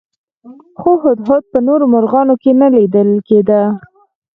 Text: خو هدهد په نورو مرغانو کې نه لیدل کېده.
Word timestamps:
خو 0.79 0.91
هدهد 1.03 1.43
په 1.51 1.59
نورو 1.67 1.85
مرغانو 1.93 2.35
کې 2.41 2.51
نه 2.61 2.67
لیدل 2.75 3.09
کېده. 3.27 3.61